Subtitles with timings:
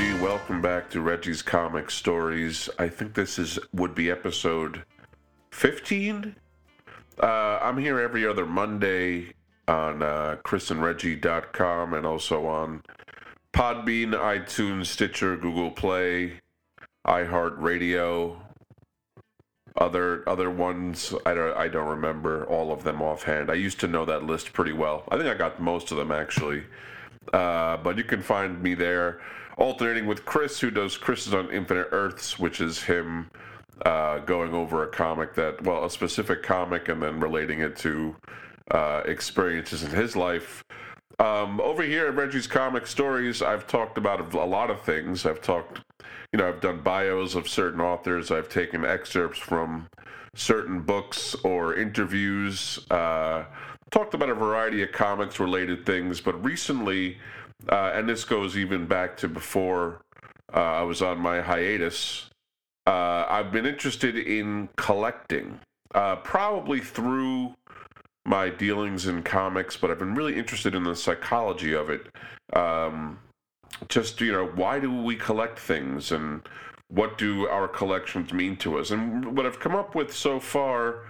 [0.00, 2.70] Welcome back to Reggie's Comic Stories.
[2.78, 4.84] I think this is would be episode
[5.50, 6.36] 15.
[7.22, 7.26] Uh,
[7.60, 9.34] I'm here every other Monday
[9.68, 12.82] on uh, chrisandreggie.com and also on
[13.52, 16.40] Podbean, iTunes, Stitcher, Google Play,
[17.06, 18.38] iHeartRadio,
[19.76, 23.50] other other ones I don't I don't remember all of them offhand.
[23.50, 25.04] I used to know that list pretty well.
[25.10, 26.64] I think I got most of them actually.
[27.32, 29.20] Uh, but you can find me there,
[29.56, 33.30] alternating with Chris, who does Chris's on Infinite Earths, which is him
[33.84, 38.16] uh, going over a comic that, well, a specific comic, and then relating it to
[38.70, 40.64] uh, experiences in his life.
[41.18, 45.26] Um, over here at Reggie's Comic Stories, I've talked about a lot of things.
[45.26, 45.80] I've talked,
[46.32, 48.30] you know, I've done bios of certain authors.
[48.30, 49.88] I've taken excerpts from
[50.34, 52.78] certain books or interviews.
[52.90, 53.44] Uh,
[53.90, 57.18] talked about a variety of comics related things, but recently,
[57.68, 60.02] uh, and this goes even back to before
[60.54, 62.30] uh, I was on my hiatus,
[62.86, 65.60] uh, I've been interested in collecting,
[65.94, 67.54] uh, probably through
[68.24, 72.06] my dealings in comics, but I've been really interested in the psychology of it.
[72.52, 73.18] Um,
[73.88, 76.42] just, you know, why do we collect things and
[76.88, 78.90] what do our collections mean to us?
[78.90, 81.06] And what I've come up with so far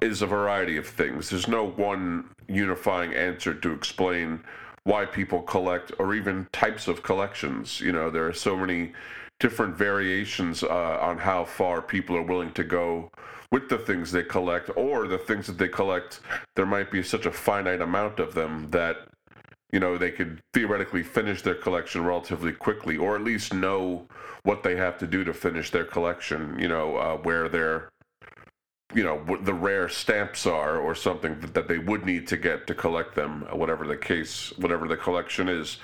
[0.00, 1.30] is a variety of things.
[1.30, 4.44] There's no one unifying answer to explain
[4.84, 7.80] why people collect or even types of collections.
[7.80, 8.92] You know, there are so many
[9.40, 13.10] different variations uh, on how far people are willing to go
[13.50, 16.20] with the things they collect or the things that they collect
[16.56, 19.08] there might be such a finite amount of them that
[19.72, 24.06] you know they could theoretically finish their collection relatively quickly or at least know
[24.44, 27.90] what they have to do to finish their collection you know uh, where their
[28.94, 32.66] you know what the rare stamps are or something that they would need to get
[32.66, 35.78] to collect them whatever the case whatever the collection is.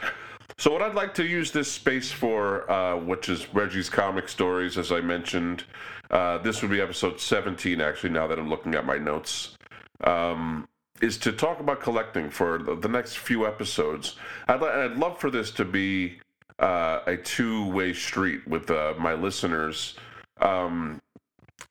[0.59, 4.76] So what i'd like to use this space for uh, which is reggie's comic stories
[4.76, 5.65] as i mentioned
[6.10, 9.56] uh, this would be episode 17 actually now that i'm looking at my notes
[10.04, 10.69] um,
[11.00, 14.16] is to talk about collecting for the next few episodes.
[14.49, 16.20] I'd, I'd love for this to be
[16.59, 19.97] uh, a two-way street with uh, my listeners.
[20.41, 21.00] Um,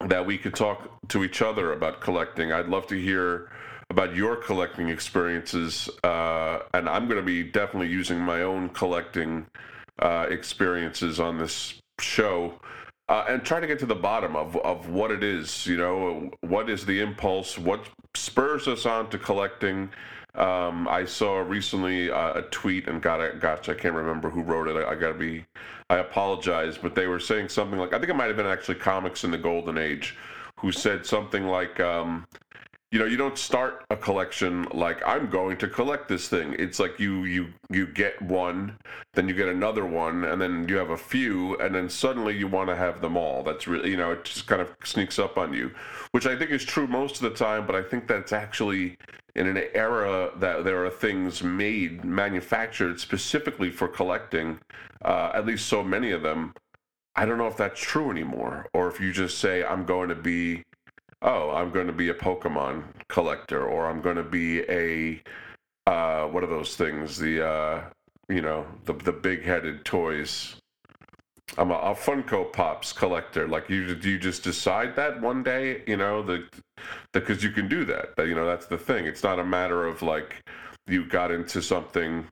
[0.08, 2.52] that we could talk to each other about collecting.
[2.52, 3.52] I'd love to hear
[3.90, 9.48] about your collecting experiences, uh, and I'm going to be definitely using my own collecting
[10.00, 12.60] uh, experiences on this show.
[13.10, 16.30] Uh, and try to get to the bottom of, of what it is, you know,
[16.42, 17.84] what is the impulse, what
[18.14, 19.90] spurs us on to collecting,
[20.40, 23.40] um, I saw recently uh, a tweet and got it.
[23.40, 24.78] Gosh, I can't remember who wrote it.
[24.78, 25.46] I, I got to be.
[25.90, 28.76] I apologize, but they were saying something like I think it might have been actually
[28.76, 30.16] comics in the golden age,
[30.58, 32.28] who said something like, um,
[32.92, 36.56] you know you don't start a collection like i'm going to collect this thing.
[36.58, 38.78] It's like you you you get one
[39.14, 42.48] then you get another one and then you have a few and then suddenly you
[42.48, 43.44] want to have them all.
[43.44, 45.72] That's really you know it just kind of sneaks up on you
[46.12, 48.98] which i think is true most of the time but i think that's actually
[49.36, 54.60] in an era that there are things made manufactured specifically for collecting
[55.04, 56.54] uh, at least so many of them.
[57.16, 60.16] I don't know if that's true anymore or if you just say i'm going to
[60.16, 60.64] be
[61.22, 65.22] oh, I'm going to be a Pokemon collector, or I'm going to be a
[65.88, 67.18] uh, what are those things?
[67.18, 67.84] The uh,
[68.28, 70.56] you know the the big headed toys.
[71.58, 73.48] I'm a, a, Funko Pops collector.
[73.48, 76.46] Like you, you just decide that one day, you know, the
[77.12, 78.14] because you can do that.
[78.20, 79.06] You know, that's the thing.
[79.06, 80.44] It's not a matter of like
[80.88, 82.28] you got into something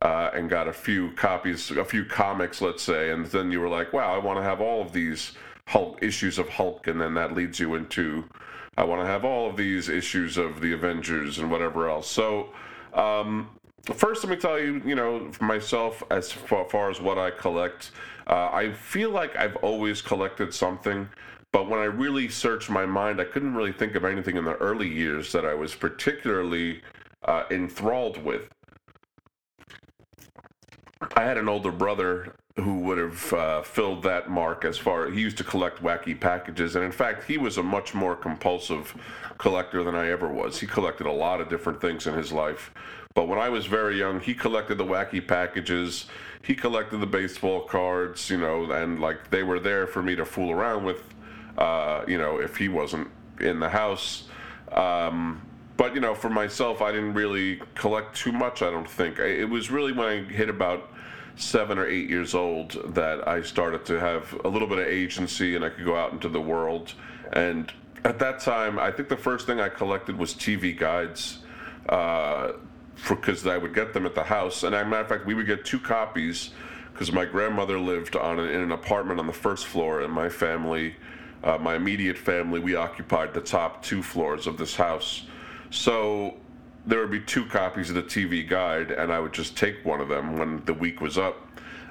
[0.00, 3.68] uh, and got a few copies, a few comics, let's say, and then you were
[3.68, 5.32] like, wow, I want to have all of these
[5.68, 8.24] Hulk issues of Hulk, and then that leads you into
[8.78, 12.10] I want to have all of these issues of the Avengers and whatever else.
[12.10, 12.50] So,
[12.92, 13.48] um,
[13.94, 17.92] first, let me tell you, you know, myself as far, as what I collect,
[18.26, 21.08] uh, I feel like I've always collected something.
[21.52, 24.56] But when I really searched my mind, I couldn't really think of anything in the
[24.56, 26.82] early years that I was particularly
[27.24, 28.50] uh, enthralled with.
[31.16, 35.20] I had an older brother who would have uh, filled that mark as far he
[35.20, 38.94] used to collect wacky packages and in fact he was a much more compulsive
[39.38, 40.58] collector than i ever was.
[40.58, 42.72] He collected a lot of different things in his life
[43.14, 46.06] but when i was very young he collected the wacky packages
[46.42, 50.24] he collected the baseball cards you know and like they were there for me to
[50.24, 51.02] fool around with
[51.58, 53.08] uh, you know if he wasn't
[53.40, 54.24] in the house.
[54.72, 55.42] Um,
[55.76, 59.18] but you know for myself i didn't really collect too much i don't think.
[59.18, 60.90] It was really when i hit about
[61.36, 65.54] seven or eight years old that I started to have a little bit of agency
[65.54, 66.94] and I could go out into the world.
[67.32, 67.72] And
[68.04, 71.38] at that time, I think the first thing I collected was TV guides.
[71.88, 72.52] Uh,
[73.08, 75.34] because I would get them at the house, and as a matter of fact, we
[75.34, 76.50] would get two copies
[76.92, 80.28] because my grandmother lived on an, in an apartment on the first floor, and my
[80.28, 80.96] family,
[81.44, 85.26] uh, my immediate family, we occupied the top two floors of this house.
[85.70, 86.36] So
[86.86, 90.00] there would be two copies of the TV guide, and I would just take one
[90.00, 91.42] of them when the week was up.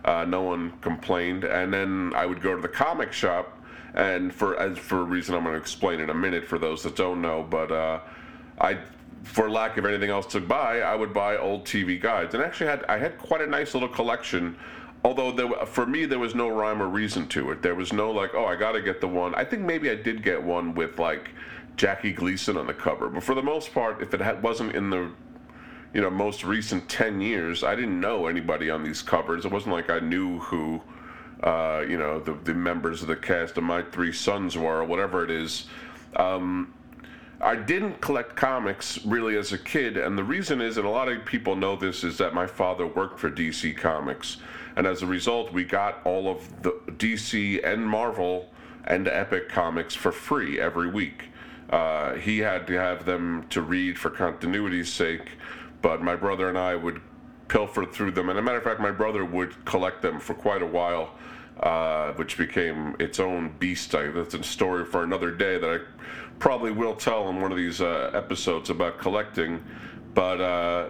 [0.06, 3.60] Uh, no one complained, and then I would go to the comic shop,
[3.94, 6.84] and for as for a reason I'm going to explain in a minute for those
[6.84, 8.00] that don't know, but uh,
[8.62, 8.78] I,
[9.24, 12.68] for lack of anything else to buy, I would buy old TV guides, and actually
[12.68, 14.56] had I had quite a nice little collection.
[15.04, 17.62] Although there, for me there was no rhyme or reason to it.
[17.62, 19.36] There was no like, oh, I got to get the one.
[19.36, 21.30] I think maybe I did get one with like
[21.78, 23.10] Jackie Gleason on the cover.
[23.10, 25.12] But for the most part, if it had, wasn't in the
[25.94, 29.46] you know most recent 10 years, I didn't know anybody on these covers.
[29.46, 30.82] It wasn't like I knew who
[31.44, 34.84] uh, you know the, the members of the cast of My Three Sons were or
[34.86, 35.68] whatever it is.
[36.16, 36.74] Um,
[37.42, 41.10] I didn't collect comics really as a kid, and the reason is, and a lot
[41.10, 44.38] of people know this, is that my father worked for DC Comics,
[44.78, 48.50] and as a result, we got all of the DC and Marvel
[48.86, 51.30] and Epic comics for free every week.
[51.70, 55.32] Uh, he had to have them to read for continuity's sake,
[55.82, 57.02] but my brother and I would
[57.48, 58.30] pilfer through them.
[58.30, 61.12] And a matter of fact, my brother would collect them for quite a while,
[61.60, 63.94] uh, which became its own beast.
[63.96, 65.80] I, that's a story for another day that I
[66.40, 69.64] probably will tell in one of these uh, episodes about collecting.
[70.14, 70.88] But uh,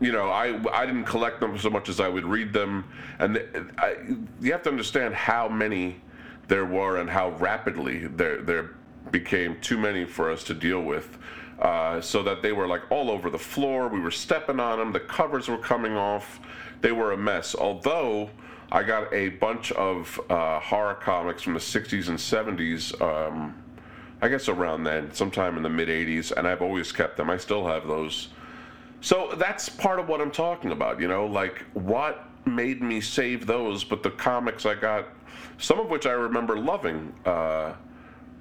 [0.00, 2.84] you know, I I didn't collect them so much as I would read them,
[3.18, 3.38] and
[3.78, 3.96] I,
[4.40, 6.00] you have to understand how many
[6.48, 8.70] there were and how rapidly they're
[9.10, 11.18] became too many for us to deal with.
[11.60, 13.88] Uh, so that they were like all over the floor.
[13.88, 14.92] We were stepping on them.
[14.92, 16.40] The covers were coming off.
[16.80, 17.54] They were a mess.
[17.54, 18.30] Although
[18.72, 23.54] I got a bunch of uh, horror comics from the 60s and 70s, um,
[24.22, 27.28] I guess around then, sometime in the mid 80s, and I've always kept them.
[27.28, 28.28] I still have those.
[29.02, 33.46] So that's part of what I'm talking about, you know, like what made me save
[33.46, 35.08] those, but the comics I got,
[35.58, 37.12] some of which I remember loving.
[37.24, 37.74] Uh,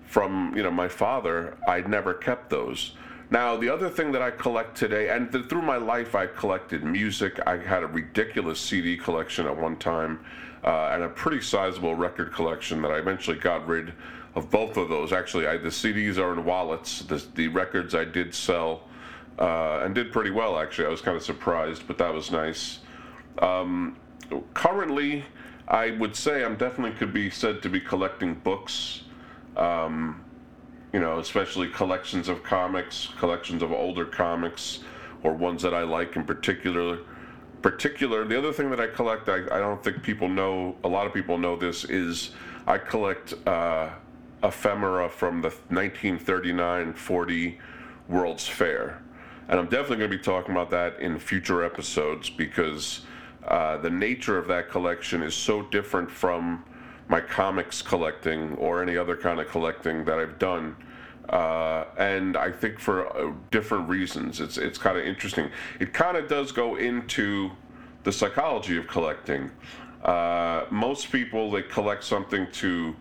[0.10, 2.96] from you know my father, I never kept those.
[3.30, 6.84] Now the other thing that I collect today, and th- through my life, I collected
[6.84, 7.40] music.
[7.46, 10.20] I had a ridiculous CD collection at one time,
[10.64, 13.94] uh, and a pretty sizable record collection that I eventually got rid
[14.34, 15.14] of both of those.
[15.14, 17.02] Actually, I, the CDs are in wallets.
[17.02, 18.82] The, the records I did sell
[19.38, 20.58] uh, and did pretty well.
[20.58, 22.80] Actually, I was kind of surprised, but that was nice.
[23.44, 23.96] Um,
[24.56, 25.24] currently,
[25.68, 29.04] I would say I'm definitely could be said to be collecting books.
[29.60, 30.24] Um,
[30.94, 34.80] you know, especially collections of comics, collections of older comics,
[35.22, 37.00] or ones that I like in particular.
[37.62, 38.26] Particular.
[38.26, 40.78] The other thing that I collect, I, I don't think people know.
[40.84, 42.32] A lot of people know this is
[42.66, 43.90] I collect uh,
[44.42, 47.58] ephemera from the 1939-40
[48.08, 49.02] World's Fair,
[49.50, 53.02] and I'm definitely going to be talking about that in future episodes because
[53.46, 56.64] uh, the nature of that collection is so different from
[57.10, 60.76] my comics collecting or any other kind of collecting that I've done.
[61.28, 65.52] Uh, and I think for uh, different reasons, it's it's kind of interesting.
[65.80, 67.52] It kind of does go into
[68.04, 69.52] the psychology of collecting.
[70.04, 72.96] Uh, most people they collect something to,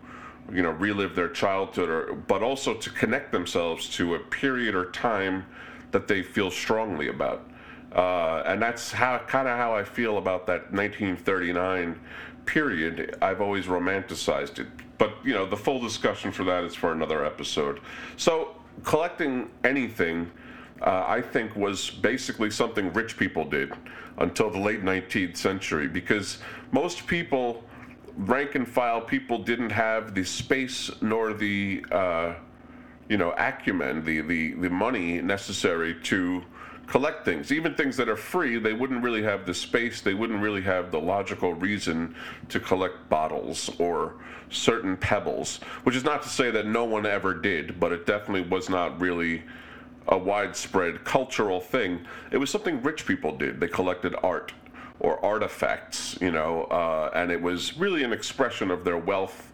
[0.51, 4.91] you know, relive their childhood, or but also to connect themselves to a period or
[4.91, 5.45] time
[5.91, 7.49] that they feel strongly about.
[7.93, 11.99] Uh, and that's how kind of how I feel about that 1939
[12.45, 14.67] period, I've always romanticized it.
[14.97, 17.79] But, you know, the full discussion for that is for another episode.
[18.17, 20.31] So, collecting anything,
[20.81, 23.71] uh, I think, was basically something rich people did
[24.17, 26.39] until the late 19th century because
[26.71, 27.63] most people,
[28.17, 32.33] rank and file people, didn't have the space nor the, uh,
[33.07, 36.43] you know, acumen, the, the, the money necessary to
[36.89, 38.57] collect things, even things that are free.
[38.57, 40.01] They wouldn't really have the space.
[40.01, 42.15] They wouldn't really have the logical reason
[42.49, 44.15] to collect bottles or
[44.49, 45.57] certain pebbles.
[45.83, 48.99] Which is not to say that no one ever did, but it definitely was not
[48.99, 49.43] really
[50.07, 52.01] a widespread cultural thing.
[52.31, 53.59] It was something rich people did.
[53.59, 54.51] They collected art
[54.99, 59.48] or artifacts, you know, uh, and it was really an expression of their wealth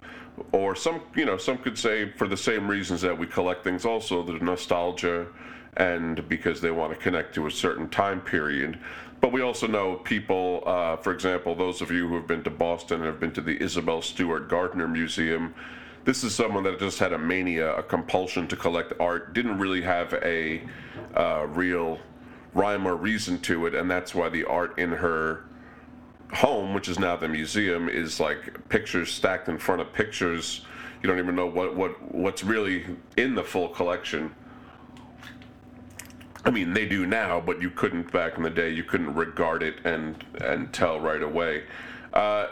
[0.52, 3.86] or some you know some could say for the same reasons that we collect things
[3.86, 5.28] also the nostalgia
[5.78, 8.80] and because they want to connect to a certain time period.
[9.22, 12.50] But we also know people, uh, for example, those of you who have been to
[12.50, 15.54] Boston and have been to the Isabella Stewart Gardner Museum.
[16.04, 19.82] This is someone that just had a mania, a compulsion to collect art, didn't really
[19.82, 20.62] have a
[21.16, 22.00] uh, real
[22.54, 25.46] rhyme or reason to it, and that's why the art in her
[26.34, 30.66] home, which is now the museum, is like pictures stacked in front of pictures.
[31.02, 32.86] You don't even know what, what what's really
[33.18, 34.34] in the full collection.
[36.46, 38.70] I mean, they do now, but you couldn't back in the day.
[38.70, 41.64] You couldn't regard it and and tell right away.
[42.14, 42.48] Uh,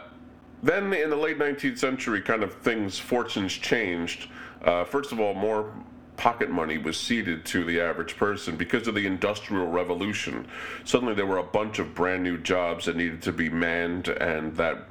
[0.63, 4.30] then in the late 19th century, kind of things, fortunes changed.
[4.63, 5.74] Uh, first of all, more
[6.17, 10.48] pocket money was ceded to the average person because of the industrial revolution.
[10.84, 14.55] Suddenly there were a bunch of brand new jobs that needed to be manned, and
[14.58, 14.88] that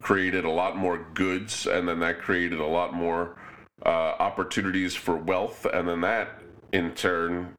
[0.00, 3.36] created a lot more goods, and then that created a lot more
[3.84, 6.40] uh, opportunities for wealth, and then that
[6.72, 7.54] in turn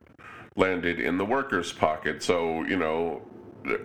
[0.56, 2.22] landed in the worker's pocket.
[2.22, 3.22] So, you know,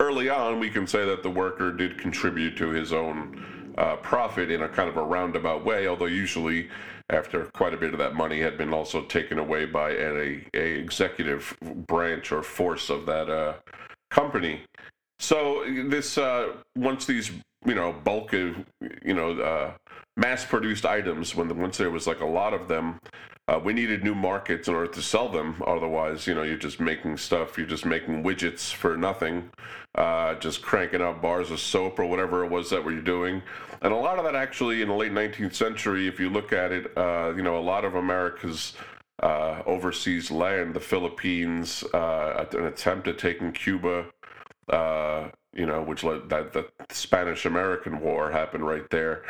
[0.01, 4.51] early on, we can say that the worker did contribute to his own uh, profit
[4.51, 6.69] in a kind of a roundabout way, although usually
[7.11, 10.79] after quite a bit of that money had been also taken away by a, a
[10.79, 11.57] executive
[11.87, 13.55] branch or force of that uh,
[14.11, 14.61] company.
[15.21, 17.31] So this uh, once these
[17.65, 18.57] you know bulk of
[19.05, 19.73] you know uh,
[20.17, 22.99] mass-produced items when the, once there was like a lot of them
[23.49, 25.63] uh, we needed new markets in order to sell them.
[25.67, 27.57] Otherwise, you know, you're just making stuff.
[27.57, 29.51] You're just making widgets for nothing,
[29.95, 33.43] uh, just cranking out bars of soap or whatever it was that we were doing.
[33.81, 36.73] And a lot of that actually in the late 19th century, if you look at
[36.73, 38.75] it, uh, you know, a lot of America's
[39.23, 44.05] uh, overseas land, the Philippines, uh, an attempt at taking Cuba,
[44.69, 49.25] uh, you know, which led that the Spanish American War happened right there.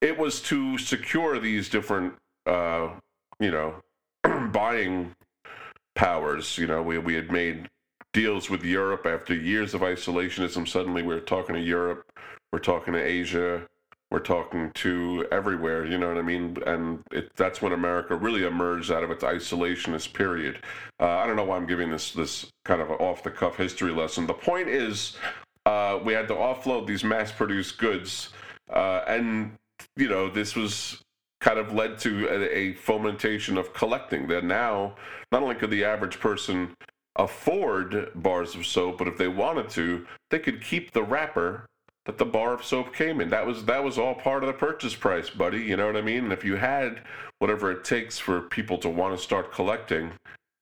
[0.00, 2.14] It was to secure these different
[3.42, 3.74] you know,
[4.52, 5.14] buying
[5.94, 6.56] powers.
[6.56, 7.68] You know, we we had made
[8.12, 10.66] deals with Europe after years of isolationism.
[10.68, 12.10] Suddenly, we we're talking to Europe,
[12.52, 13.66] we're talking to Asia,
[14.10, 15.84] we're talking to everywhere.
[15.86, 16.56] You know what I mean?
[16.66, 20.60] And it, that's when America really emerged out of its isolationist period.
[21.00, 23.90] Uh, I don't know why I'm giving this this kind of off the cuff history
[23.90, 24.26] lesson.
[24.26, 25.16] The point is,
[25.66, 28.30] uh, we had to offload these mass produced goods,
[28.72, 29.56] uh, and
[29.96, 31.02] you know this was
[31.42, 34.28] kind of led to a, a fomentation of collecting.
[34.28, 34.94] That now,
[35.30, 36.74] not only could the average person
[37.16, 41.66] afford bars of soap, but if they wanted to, they could keep the wrapper
[42.06, 43.28] that the bar of soap came in.
[43.28, 45.58] That was that was all part of the purchase price, buddy.
[45.58, 46.24] You know what I mean?
[46.24, 47.02] And if you had
[47.40, 50.12] whatever it takes for people to want to start collecting,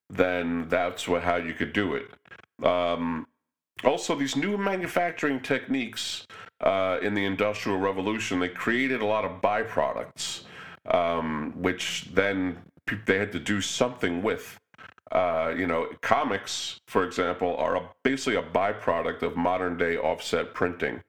[0.09, 2.11] then that's what how you could do it.
[2.65, 3.27] Um,
[3.85, 6.27] also, these new manufacturing techniques
[6.61, 10.43] uh, in the Industrial Revolution they created a lot of byproducts
[10.87, 12.59] um, which then
[13.07, 14.59] they had to do something with.
[15.13, 20.55] Uh, you know, comics, for example, are a, basically a byproduct of modern day offset
[20.55, 21.03] printing.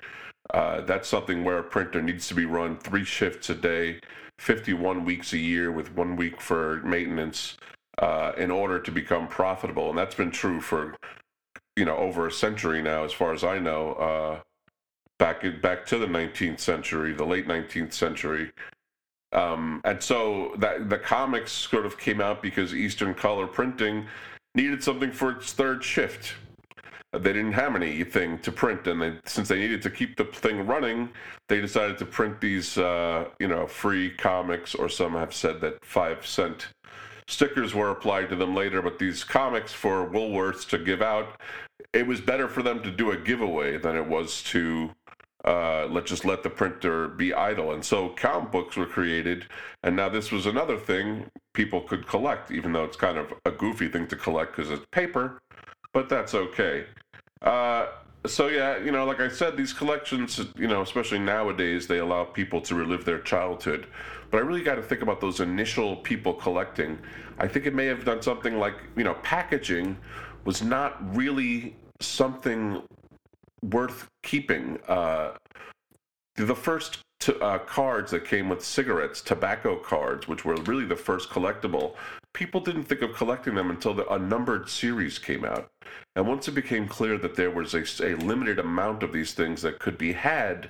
[0.54, 4.00] Uh, that's something where a printer needs to be run three shifts a day,
[4.40, 7.58] 51 weeks a year, with one week for maintenance,
[8.00, 9.90] uh, in order to become profitable.
[9.90, 10.96] And that's been true for,
[11.75, 13.94] you know, over a century now, as far as I know.
[13.94, 14.40] Uh,
[15.20, 18.51] back back to the 19th century, the late 19th century,
[19.33, 24.05] um, and so that the comics sort of came out because Eastern Color Printing
[24.55, 26.33] needed something for its third shift.
[27.13, 30.65] They didn't have anything to print, and they, since they needed to keep the thing
[30.65, 31.09] running,
[31.50, 35.83] they decided to print these, uh, you know, free comics, or some have said that
[35.83, 36.69] five cent
[37.27, 38.81] stickers were applied to them later.
[38.81, 41.41] But these comics for Woolworths to give out,
[41.91, 44.91] it was better for them to do a giveaway than it was to
[45.45, 47.74] uh, let's just let the printer be idle.
[47.74, 49.45] And so count books were created,
[49.83, 53.51] and now this was another thing people could collect, even though it's kind of a
[53.51, 55.41] goofy thing to collect because it's paper,
[55.93, 56.86] but that's okay.
[57.41, 57.88] Uh,
[58.27, 62.24] so yeah, you know, like I said, these collections, you know, especially nowadays, they allow
[62.24, 63.88] people to relive their childhood.
[64.29, 67.00] But I really got to think about those initial people collecting.
[67.39, 69.98] I think it may have done something like, you know, packaging
[70.45, 72.83] was not really something
[73.63, 74.80] worth keeping.
[74.88, 75.32] Uh,
[76.36, 80.96] the first t- uh, cards that came with cigarettes, tobacco cards, which were really the
[80.96, 81.96] first collectible,
[82.34, 85.70] people didn't think of collecting them until the, a numbered series came out.
[86.15, 89.62] And once it became clear that there was a, a limited amount of these things
[89.62, 90.70] that could be had,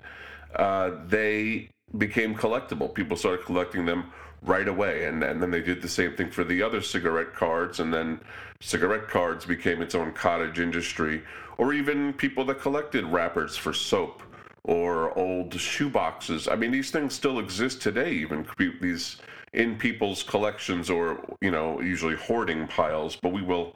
[0.56, 2.94] uh, they became collectible.
[2.94, 4.12] People started collecting them
[4.44, 5.06] right away.
[5.06, 7.80] And, and then they did the same thing for the other cigarette cards.
[7.80, 8.20] And then
[8.60, 11.24] cigarette cards became its own cottage industry
[11.58, 14.24] or even people that collected wrappers for soap
[14.64, 16.48] or old shoe boxes.
[16.48, 18.46] I mean, these things still exist today, even
[18.80, 19.18] these
[19.54, 23.76] in people's collections or, you know, usually hoarding piles, but we will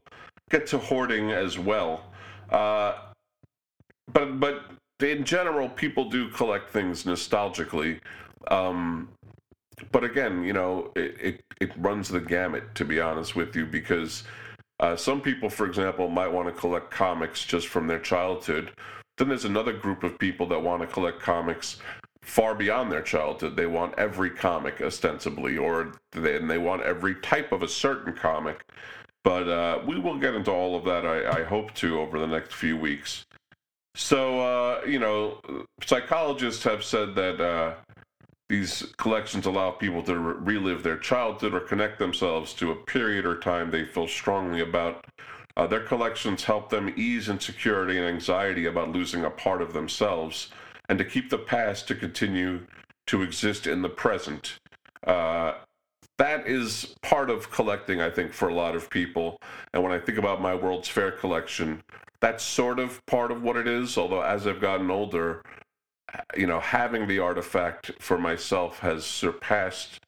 [0.50, 2.06] get to hoarding as well.
[2.50, 2.94] Uh,
[4.14, 4.64] but, but
[5.02, 8.00] in general, people do collect things nostalgically.
[8.48, 9.10] Um,
[9.92, 13.66] but again, you know, it, it, it runs the gamut, to be honest with you,
[13.66, 14.24] because
[14.80, 18.72] uh, some people, for example, might want to collect comics just from their childhood.
[19.18, 21.78] Then there's another group of people that want to collect comics
[22.22, 23.56] far beyond their childhood.
[23.56, 28.14] They want every comic ostensibly, or they, and they want every type of a certain
[28.14, 28.66] comic.
[29.24, 32.28] But uh, we will get into all of that, I, I, hope to, over the
[32.28, 33.26] next few weeks.
[33.96, 35.40] So, uh, you know,
[35.84, 37.74] psychologists have said that uh,
[38.50, 43.26] these collections allow people to re- relive their childhood or connect themselves to a period
[43.26, 45.06] or time they feel strongly about.
[45.58, 50.50] Uh, their collections help them ease insecurity and anxiety about losing a part of themselves
[50.90, 52.66] and to keep the past to continue
[53.08, 54.60] to exist in the present.
[55.06, 55.54] Uh,
[56.18, 59.42] that is part of collecting, I think, for a lot of people.
[59.74, 61.84] And when I think about my World's Fair collection,
[62.22, 63.98] that's sort of part of what it is.
[63.98, 65.44] Although as I've gotten older,
[66.36, 70.00] you know, having the artifact for myself has surpassed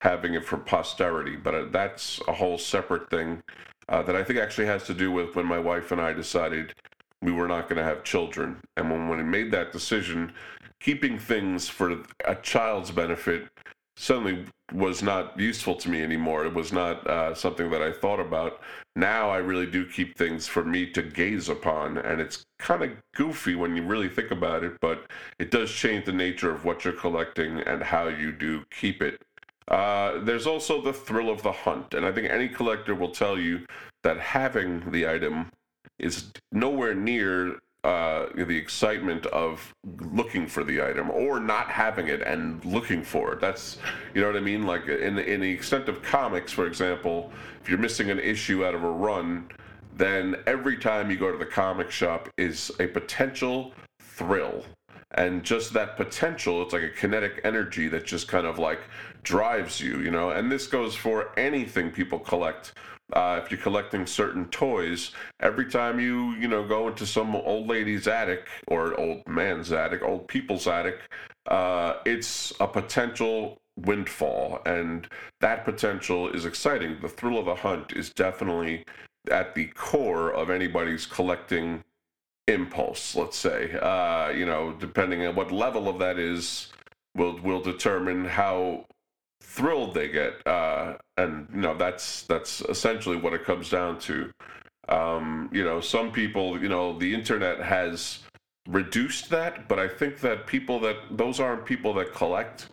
[0.00, 1.36] having it for posterity.
[1.36, 3.42] But uh, that's a whole separate thing
[3.88, 6.74] uh, that I think actually has to do with when my wife and I decided
[7.22, 8.60] we were not going to have children.
[8.76, 10.32] And when, when we made that decision,
[10.80, 13.48] keeping things for a child's benefit
[13.96, 16.44] suddenly was not useful to me anymore.
[16.44, 18.60] It was not uh, something that I thought about.
[18.94, 22.90] Now I really do keep things for me to gaze upon, and it's kind of
[23.14, 25.06] goofy when you really think about it, but
[25.38, 29.22] it does change the nature of what you're collecting and how you do keep it.
[29.68, 33.38] Uh, there's also the thrill of the hunt, and I think any collector will tell
[33.38, 33.66] you
[34.02, 35.50] that having the item
[35.98, 42.20] is nowhere near uh, the excitement of looking for the item or not having it
[42.20, 43.40] and looking for it.
[43.40, 43.78] That's,
[44.12, 44.66] you know what I mean?
[44.66, 47.30] Like in, in the extent of comics, for example,
[47.62, 49.48] if you're missing an issue out of a run,
[49.96, 54.64] then every time you go to the comic shop is a potential thrill.
[55.12, 58.80] And just that potential, it's like a kinetic energy that just kind of like
[59.22, 60.30] drives you, you know?
[60.30, 62.72] And this goes for anything people collect
[63.12, 67.68] uh, if you're collecting certain toys, every time you you know go into some old
[67.68, 70.98] lady's attic or old man's attic, old people's attic,
[71.48, 75.08] uh, it's a potential windfall, and
[75.40, 76.98] that potential is exciting.
[77.00, 78.84] The thrill of the hunt is definitely
[79.30, 81.84] at the core of anybody's collecting
[82.48, 83.14] impulse.
[83.14, 86.72] Let's say, uh, you know, depending on what level of that is,
[87.14, 88.86] will will determine how
[89.40, 94.30] thrilled they get, uh, and you know that's that's essentially what it comes down to.
[94.88, 98.20] Um, you know, some people, you know, the internet has
[98.68, 102.68] reduced that, but I think that people that those aren't people that collect,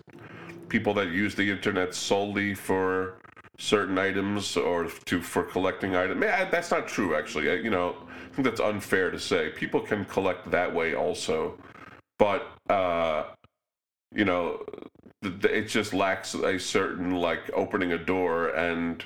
[0.70, 3.18] people that use the internet solely for
[3.60, 6.22] certain items or to for collecting items.
[6.22, 7.50] That's not true, actually.
[7.50, 9.50] I, you know, I think that's unfair to say.
[9.50, 11.58] People can collect that way also,
[12.20, 13.24] but uh,
[14.14, 14.64] you know,
[15.26, 19.04] it just lacks a certain like opening a door and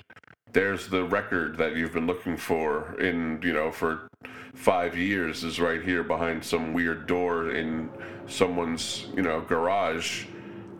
[0.53, 4.07] there's the record that you've been looking for in you know for
[4.53, 7.89] five years is right here behind some weird door in
[8.27, 10.25] someone's you know garage.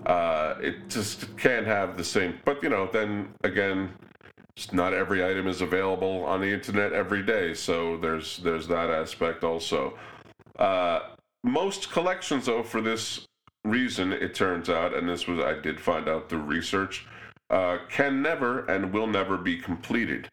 [0.06, 3.90] Uh, it just can't have the same but you know then again
[4.72, 9.44] not every item is available on the internet every day so there's there's that aspect
[9.44, 9.94] also.
[10.58, 11.02] Uh,
[11.44, 13.28] most collections though for this
[13.70, 17.06] reason, it turns out, and this was I did find out through research,
[17.50, 20.30] uh, can never and will never be completed.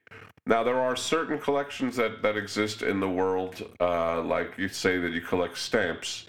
[0.47, 4.99] Now, there are certain collections that, that exist in the world, uh, like you say
[4.99, 6.27] that you collect stamps.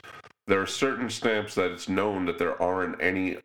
[0.48, 3.38] There are certain stamps that it's known that there aren't any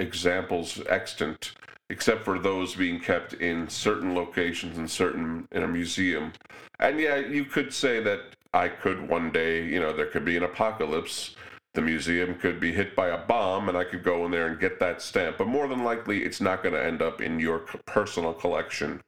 [0.00, 1.52] examples extant,
[1.90, 6.32] except for those being kept in certain locations in certain in a museum.
[6.80, 8.20] And yeah, you could say that
[8.52, 11.36] I could one day, you know, there could be an apocalypse
[11.76, 14.58] the museum could be hit by a bomb and I could go in there and
[14.58, 15.38] get that stamp.
[15.38, 19.00] But more than likely, it's not going to end up in your personal collection.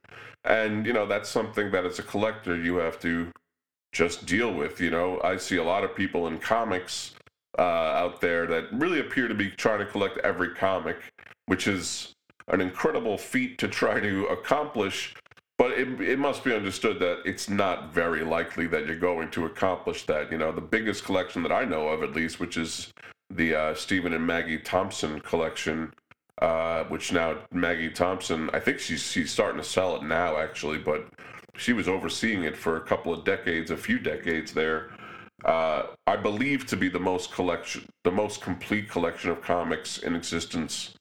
[0.45, 3.33] And, you know, that's something that as a collector you have to
[3.93, 4.81] just deal with.
[4.81, 7.15] You know, I see a lot of people in comics
[7.59, 10.99] uh, out there that really appear to be trying to collect every comic,
[11.47, 12.13] which is
[12.49, 15.15] an incredible feat to try to accomplish
[15.59, 19.45] but it, it must be understood that it's not very likely that you're going to
[19.45, 20.31] accomplish that.
[20.31, 22.93] You know, the biggest collection that I know of, at least, which is
[23.29, 25.93] the uh, Stephen and Maggie Thompson collection,
[26.41, 30.79] uh, which now Maggie Thompson, I think she's she's starting to sell it now, actually,
[30.79, 31.09] but
[31.57, 34.93] she was overseeing it for a couple of decades, a few decades there.
[35.45, 40.15] Uh, I believe to be the most collection, the most complete collection of comics in
[40.15, 40.95] existence.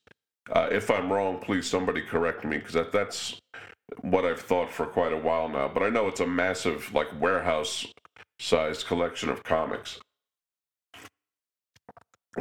[0.52, 3.40] Uh, if I'm wrong, please somebody correct me because that, that's
[4.02, 7.08] what I've thought for quite a while now, but I know it's a massive, like,
[7.20, 7.86] warehouse
[8.40, 10.00] sized collection of comics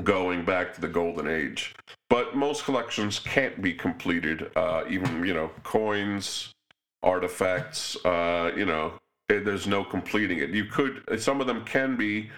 [0.03, 1.75] going back to the golden age.
[2.11, 6.53] But most collections can't be completed, uh, even, you know, coins,
[7.03, 8.95] artifacts, uh, you know,
[9.29, 10.51] there's no completing it.
[10.51, 12.31] You could, some of them can be,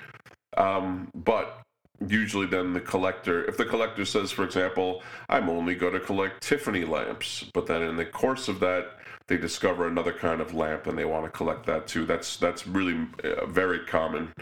[0.56, 1.60] um, but
[2.06, 6.40] usually then the collector if the collector says for example i'm only going to collect
[6.40, 10.86] tiffany lamps but then in the course of that they discover another kind of lamp
[10.86, 12.04] and they want to collect that too.
[12.04, 14.32] That's that's really uh, very common.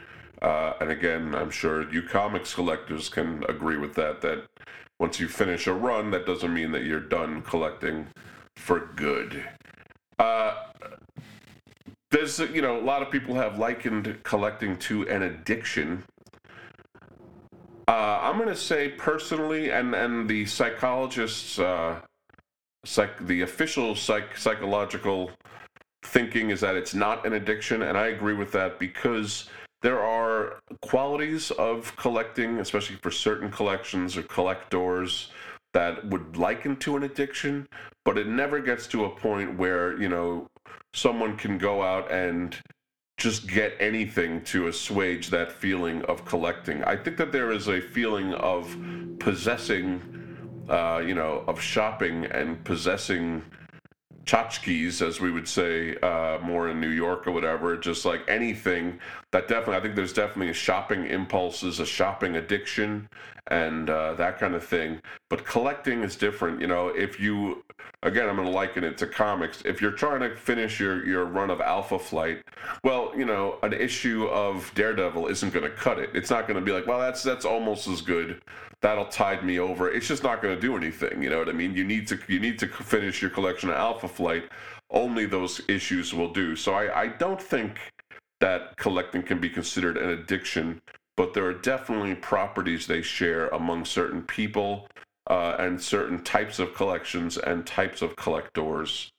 [0.41, 4.21] Uh, and again, I'm sure you comics collectors can agree with that.
[4.23, 4.47] That
[4.99, 8.07] once you finish a run, that doesn't mean that you're done collecting
[8.55, 9.45] for good.
[10.19, 10.55] Uh,
[12.13, 16.05] there's you know a lot of people have likened collecting to an addiction.
[17.89, 22.01] Uh, I'm gonna say personally, and and the psychologists, uh,
[22.85, 25.31] psych, the official psych psychological
[26.05, 29.49] thinking is that it's not an addiction, and I agree with that because
[29.83, 35.31] there are qualities of collecting, especially for certain collections or collectors,
[35.75, 37.69] that would liken to an addiction,
[38.05, 40.47] but it never gets to a point where, you know,
[40.95, 42.57] someone can go out and
[43.17, 46.85] just get anything to assuage that feeling of collecting.
[46.85, 48.77] I think that there is a feeling of
[49.19, 50.03] possessing,
[50.69, 53.43] uh, you know, of shopping and possessing
[54.27, 58.99] tchotchkes, as we would say uh, more in New York or whatever, just like anything
[59.31, 63.09] that definitely, I think there's definitely a shopping impulses, a shopping addiction,
[63.49, 65.01] and uh, that kind of thing.
[65.31, 66.61] But collecting is different.
[66.61, 67.65] You know, if you,
[68.03, 69.63] again, I'm going to liken it to comics.
[69.65, 72.43] If you're trying to finish your, your run of Alpha Flight,
[72.83, 76.11] well, you know, an issue of Daredevil isn't going to cut it.
[76.15, 78.43] It's not going to be like, well, that's that's almost as good
[78.87, 79.91] that'll tide me over.
[79.91, 81.21] It's just not going to do anything.
[81.21, 81.75] You know what I mean?
[81.75, 84.45] You need to you need to finish your collection of Alpha Flight.
[84.91, 86.55] Only those issues will do.
[86.55, 87.81] So I, I don't think
[88.41, 90.81] that collecting can be considered an addiction,
[91.17, 94.87] but there are definitely properties they share among certain people
[95.29, 99.11] uh, and certain types of collections and types of collectors.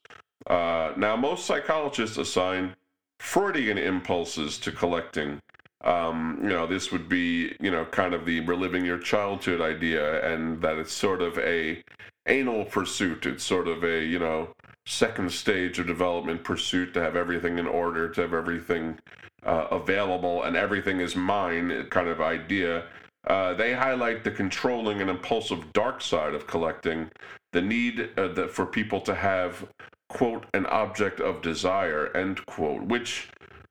[0.46, 2.74] Uh, now, most psychologists assign
[3.20, 5.40] Freudian impulses to collecting
[5.84, 10.24] um, you know, this would be, you know, kind of the reliving your childhood idea,
[10.32, 11.82] and that it's sort of a
[12.26, 13.26] anal pursuit.
[13.26, 14.50] It's sort of a, you know,
[14.86, 18.98] second stage of development pursuit to have everything in order, to have everything
[19.44, 22.84] uh, available, and everything is mine kind of idea.
[23.26, 27.10] Uh, they highlight the controlling and impulsive dark side of collecting,
[27.52, 29.66] the need uh, for people to have,
[30.08, 33.28] quote, an object of desire, end quote, which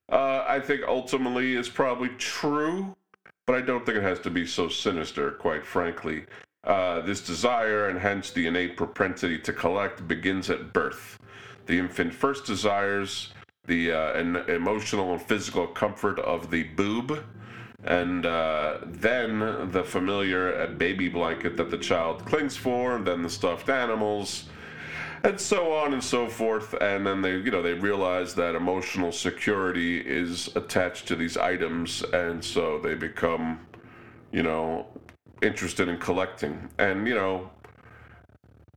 [0.10, 2.96] uh, I think ultimately is probably true,
[3.46, 6.26] but I don't think it has to be so sinister, quite frankly.
[6.64, 11.20] Uh, this desire, and hence the innate propensity to collect, begins at birth.
[11.66, 13.34] The infant first desires
[13.66, 14.14] the uh,
[14.48, 17.24] emotional and physical comfort of the boob,
[17.84, 23.22] and uh, then the familiar uh, baby blanket that the child clings for, and then
[23.22, 24.46] the stuffed animals,
[25.28, 26.74] and so on and so forth.
[26.82, 32.02] And then they, you know, they realize that emotional security is attached to these items,
[32.02, 33.60] and so they become,
[34.32, 34.88] you know,
[35.42, 36.70] interested in collecting.
[36.80, 37.50] And you know,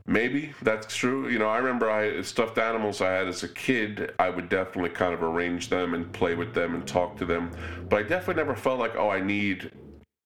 [0.07, 1.29] maybe that's true.
[1.29, 4.13] You know, I remember I stuffed animals I had as a kid.
[4.19, 7.53] I would definitely kind of arrange them and play with them and talk to them,
[7.89, 9.71] but I definitely never felt like, oh, I need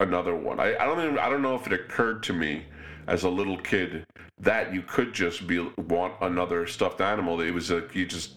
[0.01, 0.59] another one.
[0.59, 2.65] I, I don't even, I don't know if it occurred to me
[3.07, 4.05] as a little kid
[4.39, 7.41] that you could just be want another stuffed animal.
[7.41, 8.37] It was a you just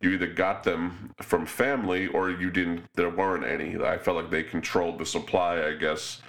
[0.00, 2.84] you either got them from family or you didn't.
[2.94, 3.76] There weren't any.
[3.82, 5.64] I felt like they controlled the supply.
[5.66, 6.20] I guess.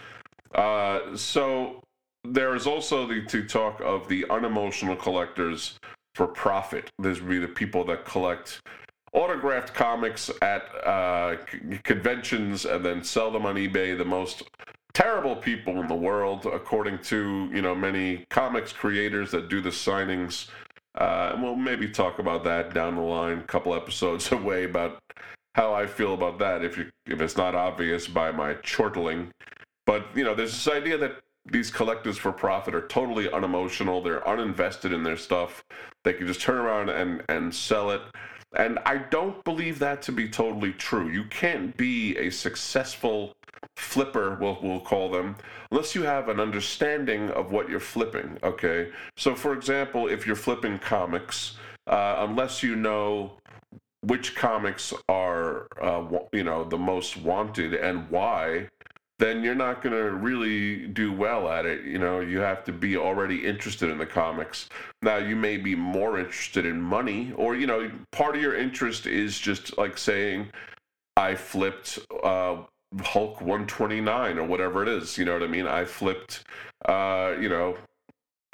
[0.53, 1.81] Uh, so
[2.23, 5.77] there is also the to talk of the unemotional collectors
[6.15, 6.91] for profit.
[6.99, 8.61] There's be the people that collect
[9.13, 11.37] autographed comics at uh,
[11.83, 13.97] conventions and then sell them on eBay.
[13.97, 14.43] The most
[14.93, 19.69] terrible people in the world, according to you know many comics creators that do the
[19.69, 20.49] signings.
[20.95, 24.99] Uh, we'll maybe talk about that down the line, a couple episodes away, about
[25.55, 26.63] how I feel about that.
[26.63, 29.31] If you if it's not obvious by my chortling,
[29.85, 34.01] but you know, there's this idea that these collectors for profit are totally unemotional.
[34.01, 35.63] They're uninvested in their stuff.
[36.03, 38.01] They can just turn around and and sell it.
[38.55, 41.09] And I don't believe that to be totally true.
[41.09, 43.33] You can't be a successful
[43.77, 45.35] flipper, we'll, we'll call them,
[45.71, 48.91] unless you have an understanding of what you're flipping, okay?
[49.17, 53.33] So, for example, if you're flipping comics, uh, unless you know
[54.01, 58.67] which comics are, uh, you know, the most wanted and why,
[59.19, 61.85] then you're not going to really do well at it.
[61.85, 64.67] You know, you have to be already interested in the comics.
[65.01, 69.05] Now, you may be more interested in money, or, you know, part of your interest
[69.05, 70.49] is just like saying,
[71.15, 72.63] I flipped uh,
[73.01, 75.17] Hulk 129 or whatever it is.
[75.17, 75.67] You know what I mean?
[75.67, 76.43] I flipped,
[76.85, 77.77] uh, you know,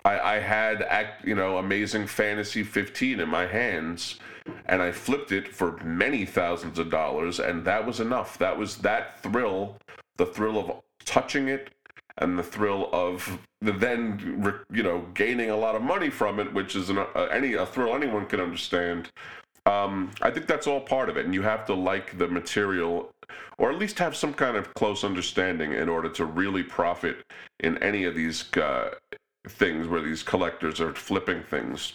[0.06, 4.19] I, I had, act, you know, Amazing Fantasy 15 in my hands
[4.65, 7.39] and I flipped it for many thousands of dollars.
[7.39, 8.38] And that was enough.
[8.38, 9.78] That was that thrill,
[10.17, 11.71] the thrill of touching it,
[12.17, 16.54] and the thrill of the then you know gaining a lot of money from it,
[16.54, 19.10] which is an, uh, any a thrill anyone can understand.
[19.65, 23.12] Um, I think that's all part of it, and you have to like the material,
[23.57, 27.23] or at least have some kind of close understanding in order to really profit
[27.59, 28.91] in any of these uh,
[29.47, 31.93] things where these collectors are flipping things.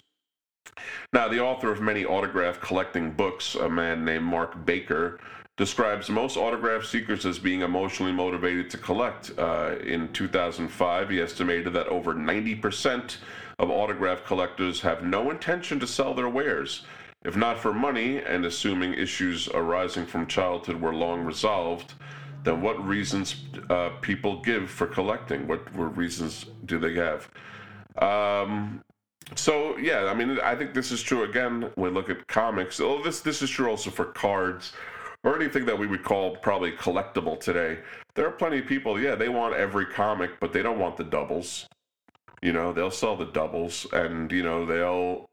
[1.13, 5.21] Now, the author of many autograph collecting books, a man named Mark Baker,
[5.57, 9.31] describes most autograph seekers as being emotionally motivated to collect.
[9.39, 13.19] Uh, in 2005, he estimated that over 90%
[13.61, 16.85] of autograph collectors have no intention to sell their wares.
[17.25, 21.95] If not for money, and assuming issues arising from childhood were long resolved,
[22.43, 23.37] then what reasons
[23.71, 25.47] uh, people give for collecting?
[25.47, 27.29] What, what reasons do they have?
[27.99, 28.85] Um,
[29.37, 31.71] so yeah, I mean, I think this is true again.
[31.77, 34.73] When we look at comics, oh, this this is true also for cards
[35.23, 37.79] or anything that we would call probably collectible today.
[38.15, 41.05] There are plenty of people, yeah, they want every comic, but they don't want the
[41.05, 41.67] doubles.
[42.43, 45.31] You know, they'll sell the doubles, and you know they'll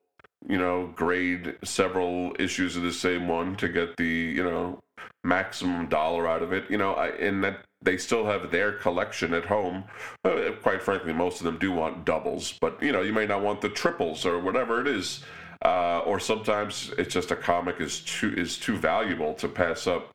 [0.48, 4.80] you know grade several issues of the same one to get the you know
[5.24, 6.70] maximum dollar out of it.
[6.70, 9.84] You know, I, and that they still have their collection at home.
[10.24, 13.42] Uh, quite frankly, most of them do want doubles, but you know, you may not
[13.42, 15.24] want the triples or whatever it is.
[15.64, 20.10] Uh, or sometimes it's just a comic is too is too valuable to pass up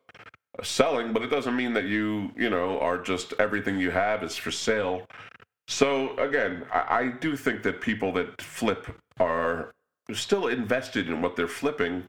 [0.61, 4.35] selling, but it doesn't mean that you you know are just everything you have is
[4.35, 5.07] for sale.
[5.69, 8.87] So again, I, I do think that people that flip
[9.19, 9.71] are
[10.13, 12.03] still invested in what they're flipping,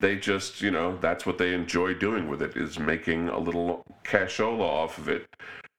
[0.00, 3.84] they just, you know, that's what they enjoy doing with it is making a little
[4.04, 5.26] cashola off of it.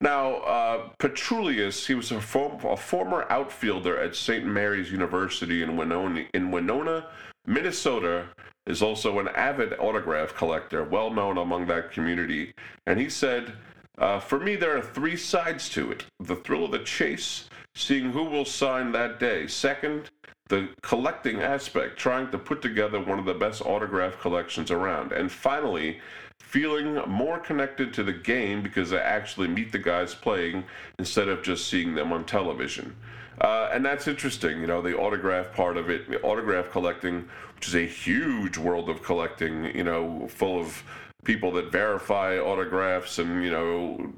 [0.00, 4.44] Now, uh, Petrulius, he was a, form, a, former outfielder at St.
[4.44, 7.06] Mary's University in Winona, in Winona,
[7.46, 8.26] Minnesota,
[8.66, 12.52] is also an avid autograph collector, well known among that community.
[12.86, 13.54] And he said,
[13.98, 18.10] uh, For me, there are three sides to it the thrill of the chase, seeing
[18.12, 19.46] who will sign that day.
[19.46, 20.10] Second,
[20.52, 25.10] the collecting aspect, trying to put together one of the best autograph collections around.
[25.10, 25.98] And finally,
[26.38, 30.64] feeling more connected to the game because I actually meet the guys playing
[30.98, 32.94] instead of just seeing them on television.
[33.40, 37.74] Uh, and that's interesting, you know, the autograph part of it, autograph collecting, which is
[37.74, 40.84] a huge world of collecting, you know, full of
[41.24, 44.12] people that verify autographs and, you know,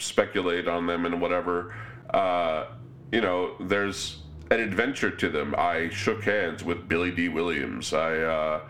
[0.00, 1.72] speculate on them and whatever.
[2.12, 2.64] Uh,
[3.12, 4.19] you know, there's
[4.50, 5.54] an adventure to them.
[5.56, 7.92] I shook hands with Billy Dee Williams.
[7.92, 8.60] I, uh,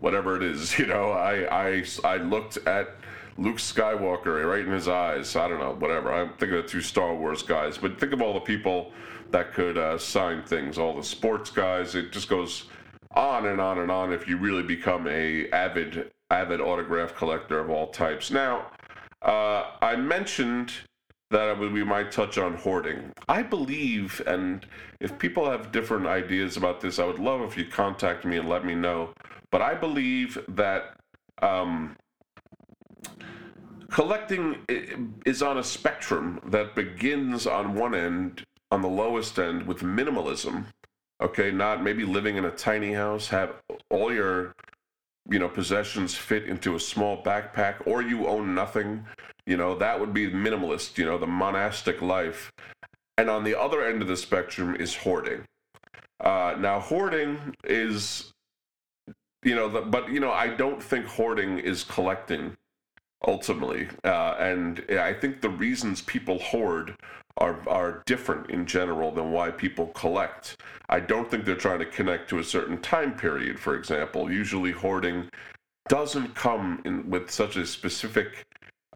[0.00, 2.96] whatever it is, you know, I, I, I looked at
[3.36, 5.36] Luke Skywalker right in his eyes.
[5.36, 6.12] I don't know, whatever.
[6.12, 8.92] I'm thinking of two Star Wars guys, but think of all the people
[9.30, 11.94] that could uh, sign things, all the sports guys.
[11.94, 12.64] It just goes
[13.14, 17.70] on and on and on if you really become a avid avid autograph collector of
[17.70, 18.30] all types.
[18.30, 18.66] Now,
[19.22, 20.72] uh, I mentioned
[21.30, 23.12] that we might touch on hoarding.
[23.28, 24.64] I believe, and
[25.00, 28.48] if people have different ideas about this, I would love if you contact me and
[28.48, 29.10] let me know.
[29.50, 30.96] But I believe that
[31.42, 31.96] um,
[33.90, 34.56] collecting
[35.26, 40.64] is on a spectrum that begins on one end, on the lowest end, with minimalism.
[41.20, 43.54] Okay, not maybe living in a tiny house, have
[43.90, 44.54] all your
[45.30, 49.04] you know possessions fit into a small backpack, or you own nothing
[49.48, 52.52] you know, that would be minimalist, you know, the monastic life.
[53.16, 55.42] And on the other end of the spectrum is hoarding.
[56.20, 58.30] Uh, now, hoarding is,
[59.42, 62.56] you know, the, but, you know, I don't think hoarding is collecting
[63.26, 63.88] ultimately.
[64.04, 66.94] Uh, and I think the reasons people hoard
[67.38, 70.56] are, are different in general than why people collect.
[70.90, 74.30] I don't think they're trying to connect to a certain time period, for example.
[74.30, 75.30] Usually, hoarding
[75.88, 78.44] doesn't come in with such a specific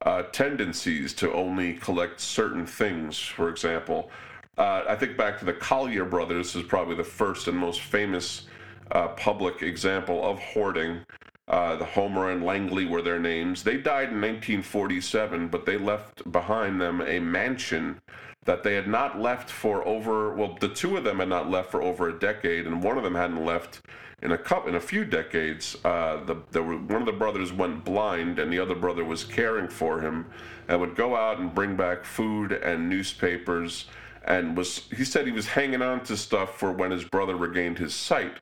[0.02, 3.18] uh, tendencies to only collect certain things.
[3.18, 4.10] For example,
[4.58, 8.46] uh, I think back to the Collyer brothers is probably the first and most famous
[8.90, 11.00] uh, public example of hoarding.
[11.48, 13.62] Uh, the Homer and Langley were their names.
[13.62, 18.00] They died in 1947, but they left behind them a mansion
[18.44, 20.34] that they had not left for over.
[20.34, 23.04] Well, the two of them had not left for over a decade, and one of
[23.04, 23.82] them hadn't left
[24.22, 28.38] in a couple, in a few decades, uh, the, one of the brothers went blind,
[28.38, 30.26] and the other brother was caring for him,
[30.68, 33.86] and would go out and bring back food and newspapers,
[34.24, 37.78] and was he said he was hanging on to stuff for when his brother regained
[37.78, 38.38] his sight,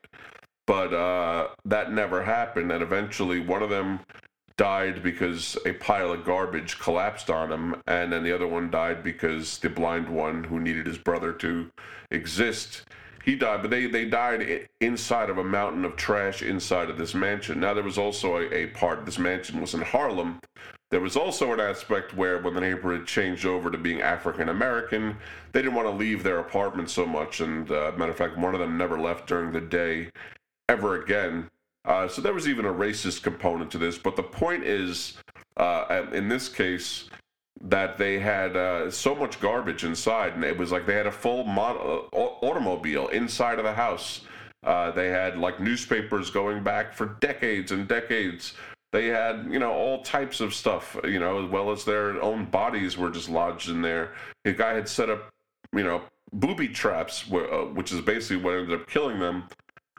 [0.67, 4.01] but uh, that never happened, and eventually one of them
[4.59, 9.03] died because a pile of garbage collapsed on him, and then the other one died
[9.03, 11.71] because the blind one who needed his brother to
[12.11, 12.85] exist
[13.25, 17.15] he died, but they, they died inside of a mountain of trash inside of this
[17.15, 17.61] mansion.
[17.61, 20.41] Now, there was also a, a part, this mansion was in Harlem.
[20.91, 25.17] There was also an aspect where when the neighborhood changed over to being African American,
[25.53, 27.41] they didn't want to leave their apartment so much.
[27.41, 30.11] And, uh, matter of fact, one of them never left during the day
[30.69, 31.49] ever again.
[31.85, 33.99] Uh, so there was even a racist component to this.
[33.99, 35.17] But the point is,
[35.57, 37.09] uh, in this case,
[37.63, 41.13] that they had uh, so much garbage inside, and it was like they had a
[41.13, 44.23] full mod- uh, automobile inside of the house.
[44.63, 48.55] Uh, they had like newspapers going back for decades and decades.
[48.93, 52.47] They had, you know, all types of stuff, you know, as well as their own
[52.47, 54.15] bodies were just lodged in there.
[54.45, 55.31] The guy had set up,
[55.73, 59.45] you know, booby traps, uh, which is basically what ended up killing them.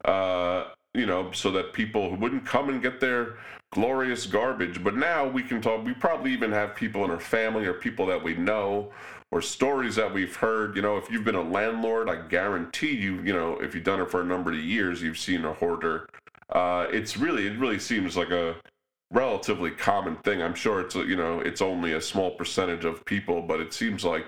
[0.04, 3.38] Uh, you know, so that people wouldn't come and get their
[3.72, 4.84] glorious garbage.
[4.84, 8.06] But now we can talk, we probably even have people in our family or people
[8.08, 8.92] that we know
[9.32, 10.76] or stories that we've heard.
[10.76, 14.02] You know, if you've been a landlord, I guarantee you, you know, if you've done
[14.02, 16.08] it for a number of years, you've seen a hoarder.
[16.50, 18.56] Uh, it's really, it really seems like a
[19.12, 20.42] relatively common thing.
[20.42, 24.04] I'm sure it's, you know, it's only a small percentage of people, but it seems
[24.04, 24.26] like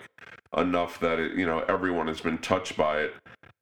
[0.57, 3.15] enough that it, you know, everyone has been touched by it.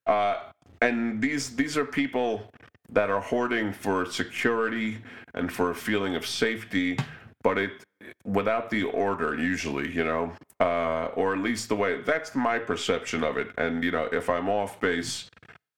[0.05, 0.37] Uh,
[0.81, 2.49] and these these are people
[2.91, 4.97] that are hoarding for security
[5.33, 6.97] and for a feeling of safety,
[7.43, 7.83] but it
[8.25, 13.23] without the order usually, you know, uh, or at least the way that's my perception
[13.23, 13.47] of it.
[13.57, 15.29] And you know, if I'm off base,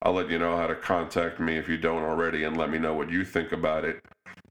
[0.01, 2.77] I'll let you know how to contact me if you don't already, and let me
[2.77, 4.03] know what you think about it.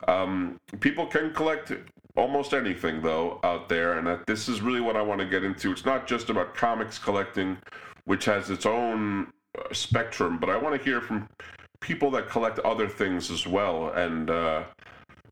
[0.09, 1.73] Um, people can collect
[2.17, 5.45] almost anything though out there, and that this is really what I want to get
[5.45, 5.71] into.
[5.73, 7.59] It's not just about comics collecting,
[8.05, 11.29] which has its own uh, spectrum, but I want to hear from
[11.83, 14.63] people that collect other things as well, and uh,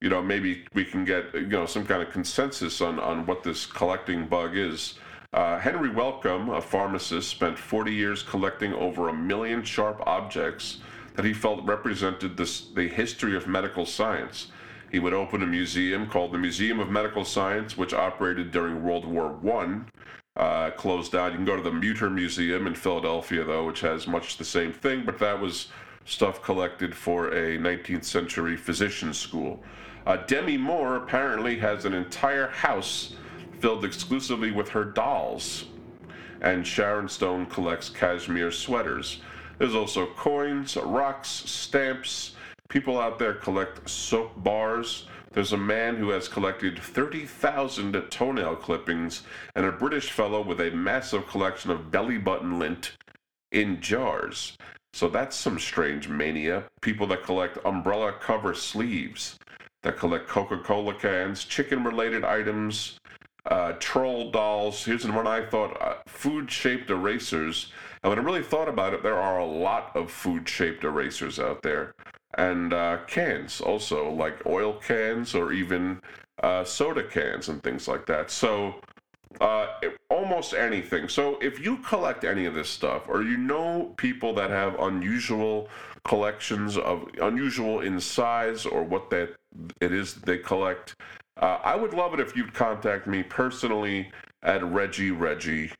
[0.02, 3.42] you know maybe we can get you know some kind of consensus on on what
[3.42, 4.98] this collecting bug is.
[5.32, 10.78] Uh, Henry Wellcome, a pharmacist, spent 40 years collecting over a million sharp objects
[11.14, 14.48] that he felt represented this, the history of medical science.
[14.90, 19.04] He would open a museum called the Museum of Medical Science, which operated during World
[19.04, 19.86] War One.
[20.36, 21.30] Uh, closed down.
[21.30, 24.72] You can go to the Mütter Museum in Philadelphia, though, which has much the same
[24.72, 25.68] thing, but that was
[26.10, 29.62] stuff collected for a 19th century physician school.
[30.06, 33.14] Uh, Demi Moore apparently has an entire house
[33.60, 35.66] filled exclusively with her dolls,
[36.40, 39.20] and Sharon Stone collects cashmere sweaters.
[39.58, 42.32] There's also coins, rocks, stamps.
[42.68, 45.06] People out there collect soap bars.
[45.32, 49.22] There's a man who has collected 30,000 toenail clippings,
[49.54, 52.96] and a British fellow with a massive collection of belly button lint
[53.52, 54.56] in jars.
[54.92, 56.64] So that's some strange mania.
[56.80, 59.38] People that collect umbrella cover sleeves,
[59.82, 62.98] that collect Coca Cola cans, chicken related items,
[63.46, 64.84] uh, troll dolls.
[64.84, 67.72] Here's one I thought uh, food shaped erasers.
[68.02, 71.38] And when I really thought about it, there are a lot of food shaped erasers
[71.38, 71.94] out there.
[72.36, 76.00] And uh, cans also, like oil cans or even
[76.42, 78.30] uh, soda cans and things like that.
[78.30, 78.76] So
[79.40, 79.66] uh,
[80.30, 81.08] almost anything.
[81.08, 85.68] So if you collect any of this stuff, or you know people that have unusual
[86.04, 89.34] collections of unusual in size or what that
[89.80, 90.94] it is they collect,
[91.40, 94.10] uh, I would love it if you'd contact me personally
[94.42, 95.72] at Reggie Reggie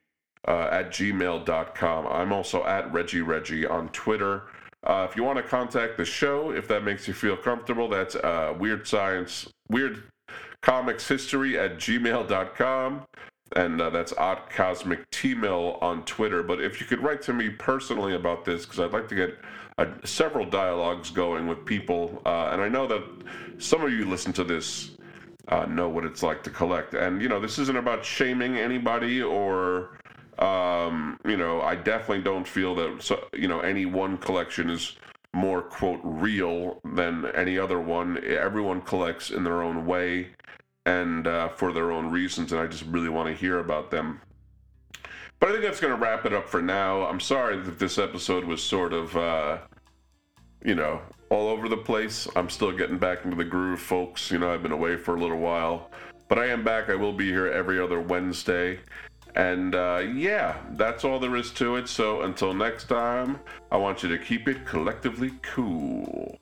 [0.49, 2.07] uh, at gmail.com.
[2.07, 4.43] I'm also at Reggie Reggie on Twitter.
[4.83, 8.17] Uh, if you want to contact the show, if that makes you feel comfortable, that's
[8.17, 10.03] uh, Weird Science, Weird
[10.63, 13.07] Comics History at gmail.com
[13.57, 16.43] and uh, that's odd cosmic t-mail on twitter.
[16.43, 19.39] But if you could write to me personally about this because i'd like to get
[19.79, 23.03] uh, several dialogues going with people uh, and i know that
[23.59, 24.93] some of you listen to this
[25.51, 26.95] uh, know what it's like to collect.
[26.95, 29.99] And you know this isn't about shaming anybody or
[30.39, 34.97] um, you know i definitely don't feel that so, you know any one collection is
[35.35, 38.23] more quote real than any other one.
[38.25, 40.31] Everyone collects in their own way
[40.87, 44.21] and uh, for their own reasons, and I just really want to hear about them.
[45.39, 47.07] But I think that's going to wrap it up for now.
[47.07, 49.59] I'm sorry that this episode was sort of, uh,
[50.65, 51.01] you know,
[51.31, 52.29] all over the place.
[52.37, 54.31] I'm still getting back into the groove, folks.
[54.31, 55.91] You know, I've been away for a little while,
[56.29, 56.91] but I am back.
[56.91, 58.81] I will be here every other Wednesday.
[59.35, 61.89] And uh, yeah, that's all there is to it.
[61.89, 63.39] So until next time,
[63.71, 66.40] I want you to keep it collectively cool.